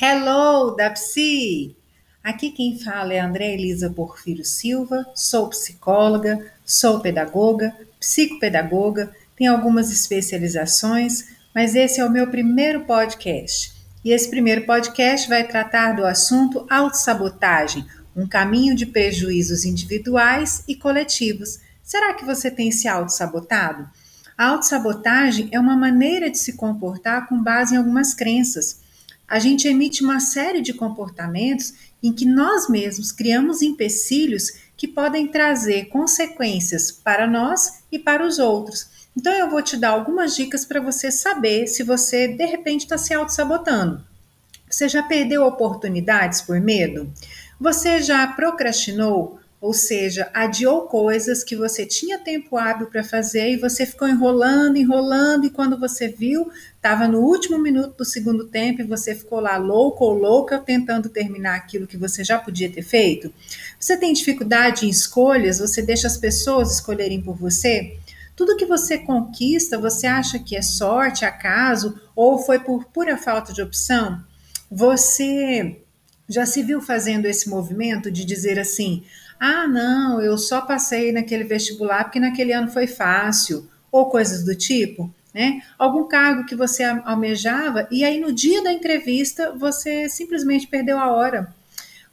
Hello, 0.00 0.74
da 0.74 0.88
Psi! 0.88 1.76
Aqui 2.24 2.50
quem 2.50 2.78
fala 2.78 3.12
é 3.12 3.20
André 3.20 3.52
Elisa 3.52 3.90
Porfírio 3.90 4.42
Silva, 4.42 5.04
sou 5.14 5.50
psicóloga, 5.50 6.50
sou 6.64 7.00
pedagoga, 7.00 7.76
psicopedagoga, 8.00 9.14
tenho 9.36 9.52
algumas 9.52 9.92
especializações, 9.92 11.26
mas 11.54 11.74
esse 11.74 12.00
é 12.00 12.04
o 12.06 12.10
meu 12.10 12.26
primeiro 12.26 12.86
podcast. 12.86 13.70
E 14.02 14.12
esse 14.12 14.30
primeiro 14.30 14.64
podcast 14.64 15.28
vai 15.28 15.46
tratar 15.46 15.92
do 15.92 16.06
assunto 16.06 16.66
autossabotagem, 16.70 17.86
um 18.16 18.26
caminho 18.26 18.74
de 18.74 18.86
prejuízos 18.86 19.66
individuais 19.66 20.64
e 20.66 20.74
coletivos. 20.74 21.60
Será 21.82 22.14
que 22.14 22.24
você 22.24 22.50
tem 22.50 22.72
se 22.72 22.88
autossabotado? 22.88 23.86
A 24.38 24.46
autossabotagem 24.46 25.50
é 25.52 25.60
uma 25.60 25.76
maneira 25.76 26.30
de 26.30 26.38
se 26.38 26.54
comportar 26.54 27.28
com 27.28 27.42
base 27.42 27.74
em 27.74 27.76
algumas 27.76 28.14
crenças 28.14 28.80
a 29.32 29.38
gente 29.38 29.66
emite 29.66 30.04
uma 30.04 30.20
série 30.20 30.60
de 30.60 30.74
comportamentos 30.74 31.72
em 32.02 32.12
que 32.12 32.26
nós 32.26 32.68
mesmos 32.68 33.10
criamos 33.10 33.62
empecilhos 33.62 34.52
que 34.76 34.86
podem 34.86 35.26
trazer 35.26 35.86
consequências 35.86 36.92
para 36.92 37.26
nós 37.26 37.82
e 37.90 37.98
para 37.98 38.26
os 38.26 38.38
outros. 38.38 39.08
Então, 39.16 39.32
eu 39.32 39.48
vou 39.48 39.62
te 39.62 39.74
dar 39.74 39.92
algumas 39.92 40.36
dicas 40.36 40.66
para 40.66 40.82
você 40.82 41.10
saber 41.10 41.66
se 41.66 41.82
você 41.82 42.28
de 42.28 42.44
repente 42.44 42.82
está 42.82 42.98
se 42.98 43.14
auto-sabotando. 43.14 44.04
Você 44.68 44.86
já 44.86 45.02
perdeu 45.02 45.46
oportunidades 45.46 46.42
por 46.42 46.60
medo? 46.60 47.10
Você 47.58 48.02
já 48.02 48.26
procrastinou? 48.26 49.40
Ou 49.62 49.72
seja, 49.72 50.28
adiou 50.34 50.88
coisas 50.88 51.44
que 51.44 51.54
você 51.54 51.86
tinha 51.86 52.18
tempo 52.18 52.56
hábil 52.56 52.88
para 52.88 53.04
fazer 53.04 53.52
e 53.52 53.56
você 53.56 53.86
ficou 53.86 54.08
enrolando, 54.08 54.76
enrolando, 54.76 55.44
e 55.46 55.50
quando 55.50 55.78
você 55.78 56.08
viu, 56.08 56.50
estava 56.74 57.06
no 57.06 57.20
último 57.20 57.56
minuto 57.60 57.98
do 57.98 58.04
segundo 58.04 58.48
tempo 58.48 58.80
e 58.80 58.84
você 58.84 59.14
ficou 59.14 59.38
lá 59.38 59.56
louco 59.56 60.04
ou 60.04 60.14
louca 60.14 60.58
tentando 60.58 61.08
terminar 61.08 61.54
aquilo 61.54 61.86
que 61.86 61.96
você 61.96 62.24
já 62.24 62.40
podia 62.40 62.68
ter 62.72 62.82
feito. 62.82 63.32
Você 63.78 63.96
tem 63.96 64.12
dificuldade 64.12 64.84
em 64.84 64.88
escolhas, 64.88 65.60
você 65.60 65.80
deixa 65.80 66.08
as 66.08 66.16
pessoas 66.16 66.74
escolherem 66.74 67.22
por 67.22 67.36
você? 67.36 67.96
Tudo 68.34 68.56
que 68.56 68.66
você 68.66 68.98
conquista, 68.98 69.78
você 69.78 70.08
acha 70.08 70.40
que 70.40 70.56
é 70.56 70.62
sorte, 70.62 71.24
acaso 71.24 72.00
ou 72.16 72.36
foi 72.36 72.58
por 72.58 72.86
pura 72.86 73.16
falta 73.16 73.52
de 73.52 73.62
opção? 73.62 74.20
Você 74.68 75.82
já 76.28 76.44
se 76.46 76.64
viu 76.64 76.80
fazendo 76.80 77.26
esse 77.26 77.48
movimento 77.48 78.10
de 78.10 78.24
dizer 78.24 78.58
assim: 78.58 79.04
ah, 79.44 79.66
não, 79.66 80.22
eu 80.22 80.38
só 80.38 80.60
passei 80.60 81.10
naquele 81.10 81.42
vestibular 81.42 82.04
porque 82.04 82.20
naquele 82.20 82.52
ano 82.52 82.70
foi 82.70 82.86
fácil, 82.86 83.68
ou 83.90 84.08
coisas 84.08 84.44
do 84.44 84.54
tipo, 84.54 85.12
né? 85.34 85.60
Algum 85.76 86.04
cargo 86.04 86.46
que 86.46 86.54
você 86.54 86.84
almejava 86.84 87.88
e 87.90 88.04
aí 88.04 88.20
no 88.20 88.32
dia 88.32 88.62
da 88.62 88.72
entrevista 88.72 89.52
você 89.58 90.08
simplesmente 90.08 90.68
perdeu 90.68 90.96
a 90.96 91.10
hora. 91.10 91.52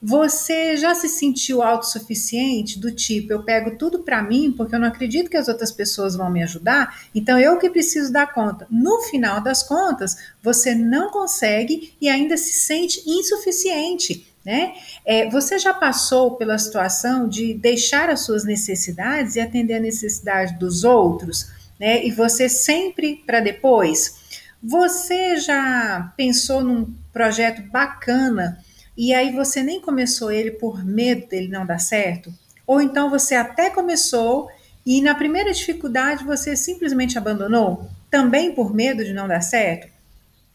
Você 0.00 0.74
já 0.78 0.94
se 0.94 1.06
sentiu 1.06 1.60
autossuficiente 1.60 2.78
do 2.78 2.90
tipo, 2.90 3.30
eu 3.30 3.42
pego 3.42 3.76
tudo 3.76 3.98
para 3.98 4.22
mim 4.22 4.50
porque 4.56 4.74
eu 4.74 4.80
não 4.80 4.88
acredito 4.88 5.28
que 5.28 5.36
as 5.36 5.48
outras 5.48 5.70
pessoas 5.70 6.16
vão 6.16 6.30
me 6.30 6.42
ajudar, 6.42 6.98
então 7.14 7.38
eu 7.38 7.58
que 7.58 7.68
preciso 7.68 8.10
dar 8.10 8.32
conta. 8.32 8.66
No 8.70 9.02
final 9.02 9.42
das 9.42 9.62
contas, 9.62 10.16
você 10.42 10.74
não 10.74 11.10
consegue 11.10 11.92
e 12.00 12.08
ainda 12.08 12.38
se 12.38 12.54
sente 12.54 13.02
insuficiente. 13.06 14.26
Né? 14.48 14.72
É, 15.04 15.28
você 15.28 15.58
já 15.58 15.74
passou 15.74 16.36
pela 16.36 16.56
situação 16.56 17.28
de 17.28 17.52
deixar 17.52 18.08
as 18.08 18.20
suas 18.20 18.44
necessidades 18.44 19.36
e 19.36 19.40
atender 19.40 19.74
a 19.74 19.80
necessidade 19.80 20.58
dos 20.58 20.84
outros, 20.84 21.50
né? 21.78 22.02
E 22.02 22.10
você 22.10 22.48
sempre 22.48 23.22
para 23.26 23.40
depois? 23.40 24.46
Você 24.62 25.36
já 25.36 26.14
pensou 26.16 26.64
num 26.64 26.94
projeto 27.12 27.60
bacana 27.70 28.58
e 28.96 29.12
aí 29.12 29.32
você 29.32 29.62
nem 29.62 29.82
começou 29.82 30.32
ele 30.32 30.52
por 30.52 30.82
medo 30.82 31.28
dele 31.28 31.48
não 31.48 31.66
dar 31.66 31.78
certo? 31.78 32.32
Ou 32.66 32.80
então 32.80 33.10
você 33.10 33.34
até 33.34 33.68
começou 33.68 34.48
e 34.86 35.02
na 35.02 35.14
primeira 35.14 35.52
dificuldade 35.52 36.24
você 36.24 36.56
simplesmente 36.56 37.18
abandonou, 37.18 37.86
também 38.10 38.54
por 38.54 38.74
medo 38.74 39.04
de 39.04 39.12
não 39.12 39.28
dar 39.28 39.42
certo? 39.42 39.88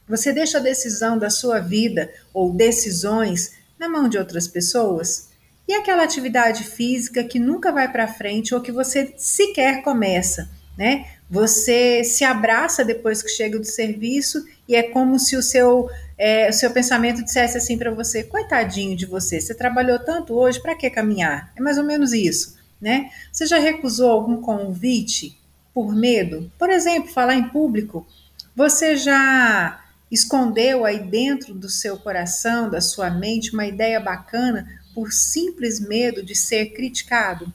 Você 0.08 0.34
deixa 0.34 0.58
a 0.58 0.62
decisão 0.62 1.16
da 1.16 1.30
sua 1.30 1.60
vida 1.60 2.12
ou 2.34 2.52
decisões 2.52 3.62
na 3.80 3.90
mão 3.90 4.08
de 4.08 4.18
outras 4.18 4.48
pessoas? 4.48 5.30
E 5.68 5.74
aquela 5.74 6.04
atividade 6.04 6.64
física 6.64 7.24
que 7.24 7.40
nunca 7.40 7.72
vai 7.72 7.92
para 7.92 8.08
frente 8.08 8.54
ou 8.54 8.62
que 8.62 8.72
você 8.72 9.14
sequer 9.18 9.82
começa, 9.82 10.50
né? 10.78 11.06
Você 11.30 12.04
se 12.04 12.24
abraça 12.24 12.84
depois 12.84 13.24
que 13.24 13.30
chega 13.30 13.58
do 13.58 13.66
serviço 13.66 14.46
e 14.68 14.76
é 14.76 14.84
como 14.84 15.18
se 15.18 15.36
o 15.36 15.42
seu, 15.42 15.90
é, 16.18 16.50
o 16.50 16.54
seu 16.54 16.70
pensamento 16.72 17.24
dissesse 17.24 17.58
assim 17.58 17.78
para 17.78 17.92
você: 17.92 18.24
coitadinho 18.24 18.96
de 18.96 19.06
você, 19.06 19.40
você 19.40 19.56
trabalhou 19.56 19.98
tanto 20.00 20.34
hoje, 20.34 20.62
para 20.62 20.76
que 20.76 20.90
caminhar? 20.90 21.52
É 21.56 21.62
mais 21.62 21.78
ou 21.78 21.84
menos 21.84 22.14
isso, 22.14 22.58
né? 22.80 23.10
Você 23.32 23.46
já 23.46 23.58
recusou 23.58 24.12
algum 24.12 24.42
convite 24.42 25.38
por 25.74 25.96
medo? 25.96 26.52
Por 26.60 26.70
exemplo, 26.70 27.12
falar 27.12 27.36
em 27.36 27.50
público. 27.50 28.06
Você 28.56 28.96
já 28.96 29.83
escondeu 30.14 30.86
aí 30.86 31.00
dentro 31.00 31.54
do 31.54 31.68
seu 31.68 31.98
coração, 31.98 32.70
da 32.70 32.80
sua 32.80 33.10
mente, 33.10 33.52
uma 33.52 33.66
ideia 33.66 34.00
bacana 34.00 34.68
por 34.94 35.12
simples 35.12 35.80
medo 35.80 36.24
de 36.24 36.36
ser 36.36 36.68
criticado? 36.68 37.52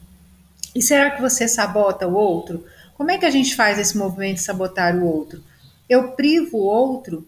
E 0.75 0.83
será 0.83 1.13
que 1.13 1.23
você 1.23 1.47
sabota 1.47 2.09
o 2.09 2.15
outro? 2.15 2.65
Como 2.95 3.13
é 3.13 3.17
que 3.17 3.25
a 3.25 3.31
gente 3.31 3.55
faz 3.55 3.79
esse 3.79 3.97
movimento 3.97 4.37
de 4.37 4.43
sabotar 4.43 4.97
o 4.97 5.07
outro? 5.07 5.43
Eu 5.89 6.13
privo 6.13 6.59
o 6.59 6.67
outro 6.67 7.27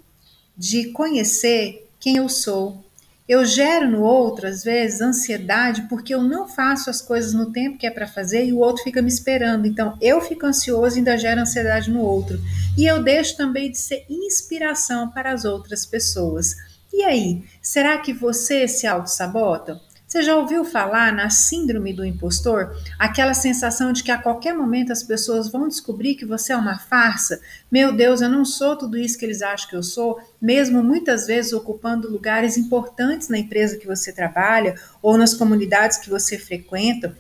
de 0.57 0.91
conhecer 0.91 1.89
quem 2.01 2.17
eu 2.17 2.29
sou, 2.29 2.85
eu 3.31 3.45
gero 3.45 3.89
no 3.89 4.03
outro, 4.03 4.49
às 4.49 4.65
vezes, 4.65 5.01
ansiedade 5.01 5.83
porque 5.83 6.13
eu 6.13 6.21
não 6.21 6.49
faço 6.49 6.91
as 6.91 7.01
coisas 7.01 7.33
no 7.33 7.53
tempo 7.53 7.79
que 7.79 7.87
é 7.87 7.91
para 7.91 8.09
fazer 8.09 8.45
e 8.45 8.53
o 8.53 8.59
outro 8.59 8.83
fica 8.83 9.01
me 9.01 9.09
esperando. 9.09 9.67
Então, 9.67 9.97
eu 10.01 10.21
fico 10.21 10.47
ansioso 10.47 10.97
e 10.97 10.99
ainda 10.99 11.17
gero 11.17 11.41
ansiedade 11.41 11.93
no 11.93 12.01
outro. 12.01 12.41
E 12.77 12.85
eu 12.85 13.01
deixo 13.01 13.37
também 13.37 13.71
de 13.71 13.79
ser 13.79 14.05
inspiração 14.11 15.11
para 15.11 15.33
as 15.33 15.45
outras 15.45 15.87
pessoas. 15.87 16.57
E 16.93 17.05
aí, 17.05 17.45
será 17.63 17.99
que 17.99 18.13
você 18.13 18.67
se 18.67 18.85
auto-sabota? 18.85 19.81
Você 20.11 20.25
já 20.25 20.35
ouviu 20.35 20.65
falar 20.65 21.13
na 21.13 21.31
síndrome 21.31 21.93
do 21.93 22.05
impostor? 22.05 22.77
Aquela 22.99 23.33
sensação 23.33 23.93
de 23.93 24.03
que 24.03 24.11
a 24.11 24.19
qualquer 24.19 24.53
momento 24.53 24.91
as 24.91 25.05
pessoas 25.05 25.49
vão 25.49 25.69
descobrir 25.69 26.17
que 26.17 26.25
você 26.25 26.53
é 26.53 26.57
uma 26.57 26.81
farsa? 26.81 27.41
Meu 27.71 27.93
Deus, 27.93 28.21
eu 28.21 28.29
não 28.29 28.45
sou 28.45 28.75
tudo 28.75 28.99
isso 28.99 29.17
que 29.17 29.25
eles 29.25 29.41
acham 29.41 29.69
que 29.69 29.77
eu 29.77 29.85
sou, 29.85 30.21
mesmo 30.43 30.83
muitas 30.83 31.29
vezes 31.29 31.53
ocupando 31.53 32.11
lugares 32.11 32.57
importantes 32.57 33.29
na 33.29 33.39
empresa 33.39 33.77
que 33.77 33.87
você 33.87 34.13
trabalha 34.13 34.75
ou 35.01 35.17
nas 35.17 35.33
comunidades 35.33 35.97
que 35.99 36.11
você 36.11 36.37
frequenta 36.37 37.17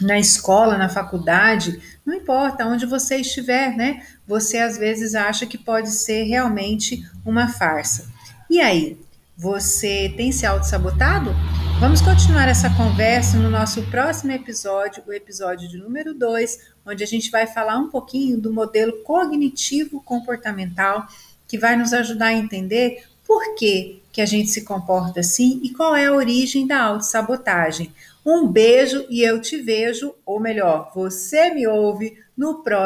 na 0.00 0.18
escola, 0.18 0.78
na 0.78 0.88
faculdade, 0.88 1.78
não 2.06 2.14
importa 2.14 2.64
onde 2.64 2.86
você 2.86 3.16
estiver, 3.16 3.76
né? 3.76 4.02
Você 4.26 4.56
às 4.56 4.78
vezes 4.78 5.14
acha 5.14 5.44
que 5.44 5.58
pode 5.58 5.90
ser 5.90 6.22
realmente 6.22 7.06
uma 7.22 7.48
farsa. 7.48 8.08
E 8.48 8.62
aí, 8.62 8.98
você 9.36 10.10
tem 10.16 10.32
se 10.32 10.46
auto-sabotado? 10.46 11.34
Vamos 11.80 12.00
continuar 12.00 12.48
essa 12.48 12.70
conversa 12.70 13.36
no 13.36 13.50
nosso 13.50 13.82
próximo 13.90 14.32
episódio, 14.32 15.02
o 15.06 15.12
episódio 15.12 15.68
de 15.68 15.76
número 15.76 16.14
2, 16.14 16.58
onde 16.86 17.02
a 17.02 17.06
gente 17.06 17.30
vai 17.30 17.46
falar 17.46 17.76
um 17.78 17.90
pouquinho 17.90 18.40
do 18.40 18.52
modelo 18.52 19.02
cognitivo 19.02 20.00
comportamental, 20.02 21.06
que 21.46 21.58
vai 21.58 21.76
nos 21.76 21.92
ajudar 21.92 22.26
a 22.26 22.32
entender 22.32 23.04
por 23.26 23.54
que, 23.56 24.02
que 24.12 24.20
a 24.22 24.26
gente 24.26 24.50
se 24.50 24.64
comporta 24.64 25.20
assim 25.20 25.60
e 25.62 25.70
qual 25.70 25.94
é 25.94 26.06
a 26.06 26.14
origem 26.14 26.66
da 26.66 26.80
autossabotagem. 26.80 27.92
Um 28.24 28.46
beijo 28.46 29.04
e 29.10 29.22
eu 29.22 29.40
te 29.40 29.58
vejo, 29.58 30.14
ou 30.24 30.40
melhor, 30.40 30.92
você 30.94 31.52
me 31.52 31.66
ouve 31.66 32.16
no 32.36 32.62
próximo 32.62 32.84